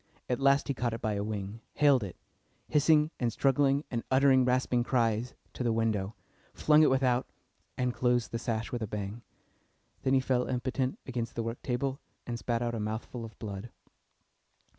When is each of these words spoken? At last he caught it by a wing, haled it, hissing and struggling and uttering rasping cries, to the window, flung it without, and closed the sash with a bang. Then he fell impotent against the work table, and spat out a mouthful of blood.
At 0.27 0.39
last 0.39 0.67
he 0.67 0.73
caught 0.73 0.95
it 0.95 1.01
by 1.03 1.13
a 1.13 1.23
wing, 1.23 1.61
haled 1.75 2.03
it, 2.03 2.15
hissing 2.67 3.11
and 3.19 3.31
struggling 3.31 3.83
and 3.91 4.03
uttering 4.09 4.45
rasping 4.45 4.83
cries, 4.83 5.35
to 5.53 5.61
the 5.61 5.71
window, 5.71 6.15
flung 6.55 6.81
it 6.81 6.89
without, 6.89 7.27
and 7.77 7.93
closed 7.93 8.31
the 8.31 8.39
sash 8.39 8.71
with 8.71 8.81
a 8.81 8.87
bang. 8.87 9.21
Then 10.01 10.15
he 10.15 10.19
fell 10.19 10.47
impotent 10.47 10.97
against 11.05 11.35
the 11.35 11.43
work 11.43 11.61
table, 11.61 11.99
and 12.25 12.39
spat 12.39 12.63
out 12.63 12.73
a 12.73 12.79
mouthful 12.79 13.23
of 13.23 13.37
blood. 13.37 13.69